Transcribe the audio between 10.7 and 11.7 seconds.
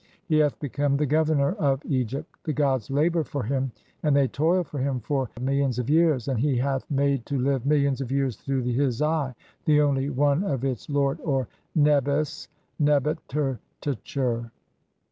Lord (or